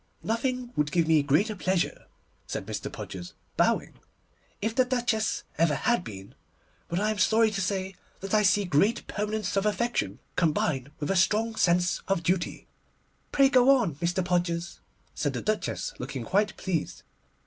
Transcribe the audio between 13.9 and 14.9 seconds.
Mr. Podgers,'